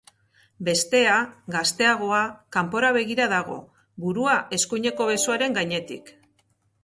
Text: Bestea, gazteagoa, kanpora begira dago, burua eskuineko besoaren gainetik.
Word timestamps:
Bestea, 0.69 1.17
gazteagoa, 1.55 2.21
kanpora 2.57 2.89
begira 2.97 3.27
dago, 3.33 3.57
burua 4.05 4.35
eskuineko 4.59 5.11
besoaren 5.13 5.59
gainetik. 5.61 6.11